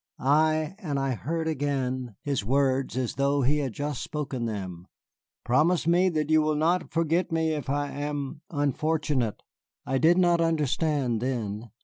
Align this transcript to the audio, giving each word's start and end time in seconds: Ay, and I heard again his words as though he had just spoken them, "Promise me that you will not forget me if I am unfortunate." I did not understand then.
Ay, 0.17 0.73
and 0.79 0.97
I 0.99 1.11
heard 1.13 1.47
again 1.47 2.15
his 2.23 2.43
words 2.43 2.97
as 2.97 3.13
though 3.13 3.43
he 3.43 3.59
had 3.59 3.73
just 3.73 4.01
spoken 4.01 4.45
them, 4.45 4.87
"Promise 5.45 5.85
me 5.85 6.09
that 6.09 6.31
you 6.31 6.41
will 6.41 6.55
not 6.55 6.89
forget 6.89 7.31
me 7.31 7.51
if 7.51 7.69
I 7.69 7.91
am 7.91 8.41
unfortunate." 8.49 9.43
I 9.85 9.99
did 9.99 10.17
not 10.17 10.41
understand 10.41 11.21
then. 11.21 11.69